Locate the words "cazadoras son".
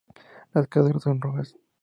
0.67-1.21